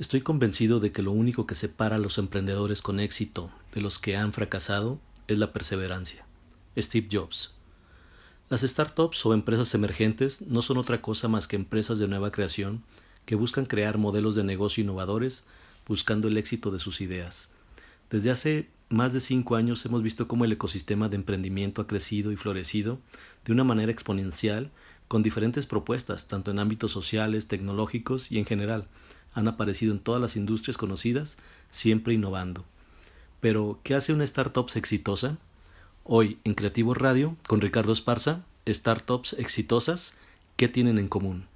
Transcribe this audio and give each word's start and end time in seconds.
Estoy 0.00 0.22
convencido 0.22 0.80
de 0.80 0.92
que 0.92 1.02
lo 1.02 1.12
único 1.12 1.46
que 1.46 1.54
separa 1.54 1.96
a 1.96 1.98
los 1.98 2.16
emprendedores 2.16 2.80
con 2.80 3.00
éxito 3.00 3.50
de 3.74 3.82
los 3.82 3.98
que 3.98 4.16
han 4.16 4.32
fracasado 4.32 4.98
es 5.28 5.38
la 5.38 5.52
perseverancia. 5.52 6.24
Steve 6.74 7.06
Jobs. 7.12 7.52
Las 8.48 8.62
startups 8.62 9.26
o 9.26 9.34
empresas 9.34 9.74
emergentes 9.74 10.40
no 10.40 10.62
son 10.62 10.78
otra 10.78 11.02
cosa 11.02 11.28
más 11.28 11.46
que 11.46 11.56
empresas 11.56 11.98
de 11.98 12.08
nueva 12.08 12.32
creación 12.32 12.82
que 13.26 13.34
buscan 13.34 13.66
crear 13.66 13.98
modelos 13.98 14.34
de 14.34 14.42
negocio 14.42 14.82
innovadores 14.82 15.44
buscando 15.86 16.28
el 16.28 16.38
éxito 16.38 16.70
de 16.70 16.78
sus 16.78 17.02
ideas. 17.02 17.50
Desde 18.08 18.30
hace 18.30 18.70
más 18.88 19.12
de 19.12 19.20
cinco 19.20 19.54
años 19.54 19.84
hemos 19.84 20.02
visto 20.02 20.26
cómo 20.26 20.46
el 20.46 20.52
ecosistema 20.52 21.10
de 21.10 21.16
emprendimiento 21.16 21.82
ha 21.82 21.86
crecido 21.86 22.32
y 22.32 22.36
florecido 22.36 23.00
de 23.44 23.52
una 23.52 23.64
manera 23.64 23.92
exponencial 23.92 24.70
con 25.08 25.22
diferentes 25.22 25.66
propuestas, 25.66 26.26
tanto 26.26 26.52
en 26.52 26.58
ámbitos 26.58 26.90
sociales, 26.90 27.48
tecnológicos 27.48 28.32
y 28.32 28.38
en 28.38 28.46
general, 28.46 28.88
han 29.34 29.48
aparecido 29.48 29.92
en 29.92 30.00
todas 30.00 30.20
las 30.20 30.36
industrias 30.36 30.76
conocidas, 30.76 31.38
siempre 31.70 32.14
innovando. 32.14 32.64
Pero, 33.40 33.78
¿qué 33.82 33.94
hace 33.94 34.12
una 34.12 34.24
startup 34.24 34.70
exitosa? 34.74 35.38
Hoy, 36.04 36.38
en 36.44 36.54
Creativo 36.54 36.94
Radio, 36.94 37.36
con 37.46 37.60
Ricardo 37.60 37.92
Esparza, 37.92 38.42
startups 38.68 39.34
exitosas, 39.34 40.14
¿qué 40.56 40.68
tienen 40.68 40.98
en 40.98 41.08
común? 41.08 41.46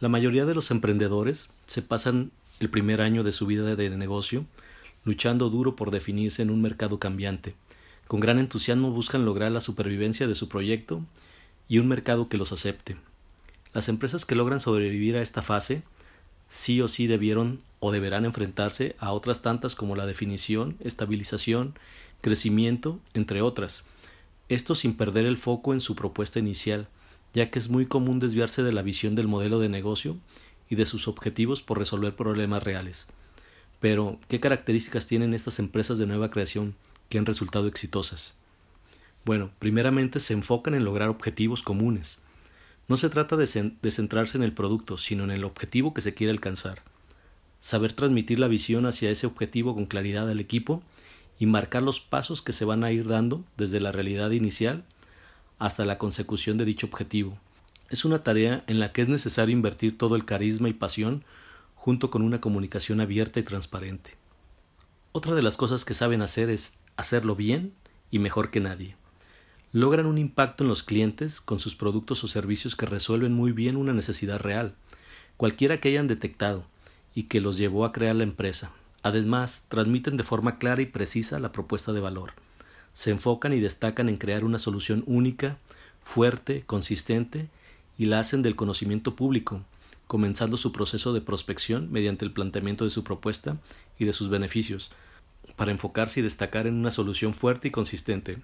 La 0.00 0.08
mayoría 0.08 0.46
de 0.46 0.54
los 0.54 0.70
emprendedores 0.70 1.48
se 1.66 1.82
pasan 1.82 2.30
el 2.60 2.70
primer 2.70 3.00
año 3.00 3.24
de 3.24 3.32
su 3.32 3.46
vida 3.46 3.76
de 3.76 3.90
negocio 3.90 4.46
luchando 5.04 5.48
duro 5.48 5.74
por 5.74 5.90
definirse 5.90 6.42
en 6.42 6.50
un 6.50 6.60
mercado 6.60 6.98
cambiante. 6.98 7.54
Con 8.06 8.20
gran 8.20 8.38
entusiasmo 8.38 8.90
buscan 8.90 9.24
lograr 9.24 9.52
la 9.52 9.60
supervivencia 9.60 10.26
de 10.26 10.34
su 10.34 10.48
proyecto 10.48 11.02
y 11.68 11.78
un 11.78 11.88
mercado 11.88 12.28
que 12.28 12.36
los 12.36 12.52
acepte. 12.52 12.96
Las 13.72 13.88
empresas 13.88 14.24
que 14.24 14.34
logran 14.34 14.60
sobrevivir 14.60 15.16
a 15.16 15.22
esta 15.22 15.42
fase 15.42 15.82
sí 16.48 16.80
o 16.80 16.88
sí 16.88 17.06
debieron 17.06 17.60
o 17.80 17.92
deberán 17.92 18.24
enfrentarse 18.24 18.96
a 18.98 19.12
otras 19.12 19.42
tantas 19.42 19.74
como 19.74 19.96
la 19.96 20.06
definición, 20.06 20.76
estabilización, 20.80 21.74
crecimiento, 22.20 22.98
entre 23.14 23.42
otras. 23.42 23.84
Esto 24.48 24.74
sin 24.74 24.96
perder 24.96 25.26
el 25.26 25.36
foco 25.36 25.72
en 25.74 25.80
su 25.80 25.94
propuesta 25.94 26.38
inicial, 26.38 26.88
ya 27.34 27.50
que 27.50 27.58
es 27.58 27.68
muy 27.68 27.86
común 27.86 28.18
desviarse 28.18 28.62
de 28.62 28.72
la 28.72 28.82
visión 28.82 29.14
del 29.14 29.28
modelo 29.28 29.58
de 29.58 29.68
negocio 29.68 30.16
y 30.68 30.76
de 30.76 30.86
sus 30.86 31.06
objetivos 31.06 31.62
por 31.62 31.78
resolver 31.78 32.16
problemas 32.16 32.62
reales. 32.62 33.06
Pero, 33.80 34.18
¿qué 34.28 34.40
características 34.40 35.06
tienen 35.06 35.34
estas 35.34 35.58
empresas 35.58 35.98
de 35.98 36.06
nueva 36.06 36.30
creación 36.30 36.74
que 37.08 37.18
han 37.18 37.26
resultado 37.26 37.68
exitosas? 37.68 38.34
Bueno, 39.24 39.50
primeramente 39.58 40.20
se 40.20 40.32
enfocan 40.32 40.74
en 40.74 40.84
lograr 40.84 41.10
objetivos 41.10 41.62
comunes. 41.62 42.18
No 42.88 42.96
se 42.96 43.10
trata 43.10 43.36
de, 43.36 43.46
centrarse 43.46 44.38
en 44.38 44.42
el 44.42 44.54
producto, 44.54 44.96
sino 44.96 45.24
en 45.24 45.30
el 45.30 45.44
objetivo 45.44 45.92
que 45.92 46.00
se 46.00 46.14
quiere 46.14 46.30
alcanzar. 46.30 46.80
Saber 47.60 47.92
transmitir 47.92 48.38
la 48.38 48.48
visión 48.48 48.86
hacia 48.86 49.10
ese 49.10 49.26
objetivo 49.26 49.74
con 49.74 49.84
claridad 49.84 50.30
al 50.30 50.40
equipo 50.40 50.82
y 51.38 51.44
marcar 51.44 51.82
los 51.82 52.00
pasos 52.00 52.40
que 52.40 52.54
se 52.54 52.64
van 52.64 52.84
a 52.84 52.90
ir 52.90 53.06
dando 53.06 53.44
desde 53.58 53.78
la 53.78 53.92
realidad 53.92 54.30
inicial 54.30 54.84
hasta 55.58 55.84
la 55.84 55.98
consecución 55.98 56.56
de 56.56 56.64
dicho 56.64 56.86
objetivo. 56.86 57.38
Es 57.90 58.06
una 58.06 58.22
tarea 58.22 58.64
en 58.66 58.80
la 58.80 58.90
que 58.92 59.02
es 59.02 59.08
necesario 59.08 59.52
invertir 59.52 59.98
todo 59.98 60.16
el 60.16 60.24
carisma 60.24 60.70
y 60.70 60.72
pasión 60.72 61.24
junto 61.74 62.10
con 62.10 62.22
una 62.22 62.40
comunicación 62.40 63.02
abierta 63.02 63.38
y 63.38 63.42
transparente. 63.42 64.16
Otra 65.12 65.34
de 65.34 65.42
las 65.42 65.58
cosas 65.58 65.84
que 65.84 65.92
saben 65.92 66.22
hacer 66.22 66.48
es 66.48 66.78
hacerlo 66.96 67.36
bien 67.36 67.74
y 68.10 68.18
mejor 68.18 68.50
que 68.50 68.60
nadie 68.60 68.97
logran 69.72 70.06
un 70.06 70.18
impacto 70.18 70.64
en 70.64 70.68
los 70.68 70.82
clientes 70.82 71.40
con 71.40 71.58
sus 71.58 71.74
productos 71.74 72.24
o 72.24 72.28
servicios 72.28 72.76
que 72.76 72.86
resuelven 72.86 73.32
muy 73.32 73.52
bien 73.52 73.76
una 73.76 73.92
necesidad 73.92 74.40
real, 74.40 74.74
cualquiera 75.36 75.78
que 75.78 75.88
hayan 75.90 76.08
detectado, 76.08 76.64
y 77.14 77.24
que 77.24 77.40
los 77.40 77.58
llevó 77.58 77.84
a 77.84 77.92
crear 77.92 78.16
la 78.16 78.22
empresa. 78.22 78.72
Además, 79.02 79.66
transmiten 79.68 80.16
de 80.16 80.24
forma 80.24 80.58
clara 80.58 80.82
y 80.82 80.86
precisa 80.86 81.38
la 81.40 81.52
propuesta 81.52 81.92
de 81.92 82.00
valor. 82.00 82.32
Se 82.92 83.10
enfocan 83.10 83.52
y 83.52 83.60
destacan 83.60 84.08
en 84.08 84.18
crear 84.18 84.44
una 84.44 84.58
solución 84.58 85.02
única, 85.06 85.58
fuerte, 86.02 86.62
consistente, 86.66 87.48
y 87.96 88.06
la 88.06 88.20
hacen 88.20 88.42
del 88.42 88.56
conocimiento 88.56 89.16
público, 89.16 89.62
comenzando 90.06 90.56
su 90.56 90.72
proceso 90.72 91.12
de 91.12 91.20
prospección 91.20 91.90
mediante 91.90 92.24
el 92.24 92.32
planteamiento 92.32 92.84
de 92.84 92.90
su 92.90 93.04
propuesta 93.04 93.58
y 93.98 94.04
de 94.04 94.12
sus 94.12 94.28
beneficios, 94.28 94.90
para 95.56 95.72
enfocarse 95.72 96.20
y 96.20 96.22
destacar 96.22 96.66
en 96.66 96.74
una 96.74 96.90
solución 96.90 97.34
fuerte 97.34 97.68
y 97.68 97.70
consistente, 97.70 98.38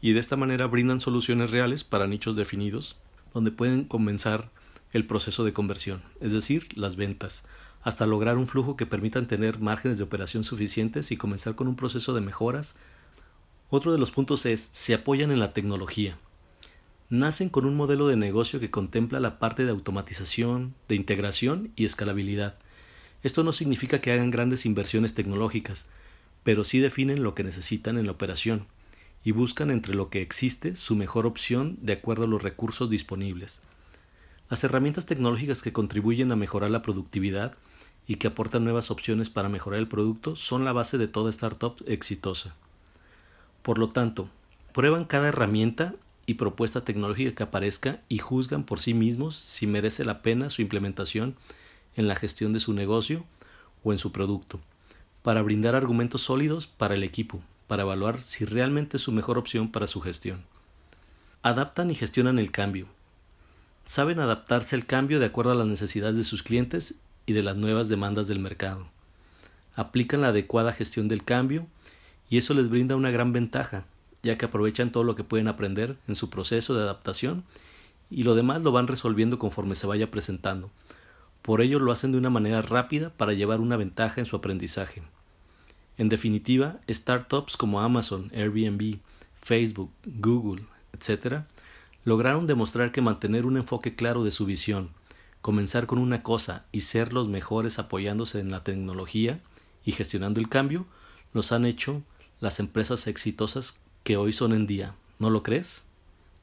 y 0.00 0.12
de 0.12 0.20
esta 0.20 0.36
manera 0.36 0.66
brindan 0.66 1.00
soluciones 1.00 1.50
reales 1.50 1.84
para 1.84 2.06
nichos 2.06 2.36
definidos, 2.36 2.96
donde 3.32 3.50
pueden 3.50 3.84
comenzar 3.84 4.50
el 4.92 5.06
proceso 5.06 5.44
de 5.44 5.52
conversión, 5.52 6.02
es 6.20 6.32
decir, 6.32 6.68
las 6.76 6.96
ventas, 6.96 7.44
hasta 7.82 8.06
lograr 8.06 8.36
un 8.36 8.48
flujo 8.48 8.76
que 8.76 8.86
permitan 8.86 9.26
tener 9.26 9.60
márgenes 9.60 9.98
de 9.98 10.04
operación 10.04 10.44
suficientes 10.44 11.10
y 11.12 11.16
comenzar 11.16 11.54
con 11.54 11.68
un 11.68 11.76
proceso 11.76 12.14
de 12.14 12.20
mejoras. 12.20 12.76
Otro 13.70 13.92
de 13.92 13.98
los 13.98 14.10
puntos 14.10 14.46
es 14.46 14.60
se 14.72 14.94
apoyan 14.94 15.30
en 15.30 15.40
la 15.40 15.52
tecnología. 15.52 16.18
Nacen 17.08 17.48
con 17.48 17.64
un 17.64 17.76
modelo 17.76 18.08
de 18.08 18.16
negocio 18.16 18.58
que 18.58 18.70
contempla 18.70 19.20
la 19.20 19.38
parte 19.38 19.64
de 19.64 19.70
automatización, 19.70 20.74
de 20.88 20.96
integración 20.96 21.70
y 21.76 21.84
escalabilidad. 21.84 22.56
Esto 23.22 23.44
no 23.44 23.52
significa 23.52 24.00
que 24.00 24.12
hagan 24.12 24.30
grandes 24.30 24.66
inversiones 24.66 25.14
tecnológicas, 25.14 25.86
pero 26.42 26.64
sí 26.64 26.80
definen 26.80 27.22
lo 27.22 27.34
que 27.34 27.44
necesitan 27.44 27.98
en 27.98 28.06
la 28.06 28.12
operación 28.12 28.66
y 29.24 29.32
buscan 29.32 29.70
entre 29.70 29.94
lo 29.94 30.08
que 30.08 30.22
existe 30.22 30.76
su 30.76 30.94
mejor 30.96 31.26
opción 31.26 31.78
de 31.80 31.94
acuerdo 31.94 32.24
a 32.24 32.28
los 32.28 32.42
recursos 32.42 32.90
disponibles. 32.90 33.62
Las 34.48 34.62
herramientas 34.62 35.06
tecnológicas 35.06 35.62
que 35.62 35.72
contribuyen 35.72 36.30
a 36.30 36.36
mejorar 36.36 36.70
la 36.70 36.82
productividad 36.82 37.54
y 38.06 38.16
que 38.16 38.28
aportan 38.28 38.64
nuevas 38.64 38.90
opciones 38.90 39.30
para 39.30 39.48
mejorar 39.48 39.80
el 39.80 39.88
producto 39.88 40.36
son 40.36 40.64
la 40.64 40.72
base 40.72 40.98
de 40.98 41.08
toda 41.08 41.30
startup 41.30 41.82
exitosa. 41.86 42.54
Por 43.62 43.78
lo 43.78 43.90
tanto, 43.90 44.28
prueban 44.72 45.04
cada 45.04 45.28
herramienta 45.28 45.94
y 46.26 46.34
propuesta 46.34 46.84
tecnológica 46.84 47.34
que 47.34 47.42
aparezca 47.42 48.00
y 48.08 48.18
juzgan 48.18 48.64
por 48.64 48.78
sí 48.78 48.94
mismos 48.94 49.36
si 49.36 49.66
merece 49.66 50.04
la 50.04 50.22
pena 50.22 50.50
su 50.50 50.62
implementación 50.62 51.34
en 51.96 52.08
la 52.08 52.16
gestión 52.16 52.52
de 52.52 52.60
su 52.60 52.74
negocio 52.74 53.24
o 53.82 53.92
en 53.92 53.98
su 53.98 54.12
producto, 54.12 54.60
para 55.22 55.42
brindar 55.42 55.74
argumentos 55.74 56.22
sólidos 56.22 56.66
para 56.66 56.94
el 56.94 57.02
equipo, 57.02 57.40
para 57.66 57.82
evaluar 57.82 58.20
si 58.20 58.44
realmente 58.44 58.96
es 58.96 59.02
su 59.02 59.12
mejor 59.12 59.38
opción 59.38 59.70
para 59.70 59.86
su 59.86 60.00
gestión. 60.00 60.44
Adaptan 61.42 61.90
y 61.90 61.94
gestionan 61.94 62.38
el 62.38 62.50
cambio. 62.50 62.86
Saben 63.84 64.20
adaptarse 64.20 64.74
al 64.74 64.86
cambio 64.86 65.20
de 65.20 65.26
acuerdo 65.26 65.52
a 65.52 65.54
las 65.54 65.66
necesidades 65.66 66.16
de 66.16 66.24
sus 66.24 66.42
clientes 66.42 66.96
y 67.24 67.32
de 67.32 67.42
las 67.42 67.56
nuevas 67.56 67.88
demandas 67.88 68.28
del 68.28 68.38
mercado. 68.38 68.86
Aplican 69.74 70.22
la 70.22 70.28
adecuada 70.28 70.72
gestión 70.72 71.08
del 71.08 71.24
cambio 71.24 71.66
y 72.28 72.38
eso 72.38 72.54
les 72.54 72.68
brinda 72.68 72.96
una 72.96 73.10
gran 73.10 73.32
ventaja, 73.32 73.84
ya 74.22 74.38
que 74.38 74.46
aprovechan 74.46 74.90
todo 74.90 75.04
lo 75.04 75.14
que 75.14 75.24
pueden 75.24 75.48
aprender 75.48 75.96
en 76.08 76.16
su 76.16 76.30
proceso 76.30 76.74
de 76.74 76.82
adaptación 76.82 77.44
y 78.10 78.22
lo 78.22 78.34
demás 78.34 78.62
lo 78.62 78.72
van 78.72 78.86
resolviendo 78.86 79.38
conforme 79.38 79.74
se 79.74 79.86
vaya 79.86 80.10
presentando. 80.10 80.70
Por 81.42 81.60
ello 81.60 81.78
lo 81.78 81.92
hacen 81.92 82.12
de 82.12 82.18
una 82.18 82.30
manera 82.30 82.62
rápida 82.62 83.10
para 83.10 83.32
llevar 83.32 83.60
una 83.60 83.76
ventaja 83.76 84.20
en 84.20 84.26
su 84.26 84.36
aprendizaje. 84.36 85.02
En 85.98 86.08
definitiva, 86.08 86.80
startups 86.88 87.56
como 87.56 87.80
Amazon, 87.80 88.30
Airbnb, 88.34 88.98
Facebook, 89.40 89.90
Google, 90.04 90.64
etc., 90.92 91.44
lograron 92.04 92.46
demostrar 92.46 92.92
que 92.92 93.02
mantener 93.02 93.46
un 93.46 93.56
enfoque 93.56 93.94
claro 93.94 94.22
de 94.22 94.30
su 94.30 94.46
visión, 94.46 94.90
comenzar 95.40 95.86
con 95.86 95.98
una 95.98 96.22
cosa 96.22 96.66
y 96.72 96.82
ser 96.82 97.12
los 97.12 97.28
mejores 97.28 97.78
apoyándose 97.78 98.40
en 98.40 98.50
la 98.50 98.62
tecnología 98.62 99.40
y 99.84 99.92
gestionando 99.92 100.40
el 100.40 100.48
cambio, 100.48 100.86
los 101.32 101.52
han 101.52 101.64
hecho 101.64 102.02
las 102.40 102.60
empresas 102.60 103.06
exitosas 103.06 103.80
que 104.04 104.16
hoy 104.16 104.32
son 104.32 104.52
en 104.52 104.66
día. 104.66 104.94
¿No 105.18 105.30
lo 105.30 105.42
crees? 105.42 105.84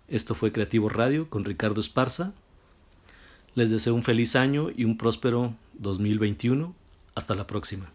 Esto 0.08 0.36
fue 0.36 0.52
Creativo 0.52 0.90
Radio 0.90 1.30
con 1.30 1.46
Ricardo 1.46 1.80
Esparza. 1.80 2.34
Les 3.56 3.70
deseo 3.70 3.94
un 3.94 4.04
feliz 4.04 4.36
año 4.36 4.70
y 4.76 4.84
un 4.84 4.98
próspero 4.98 5.54
2021. 5.74 6.74
Hasta 7.16 7.36
la 7.36 7.48
próxima. 7.48 7.92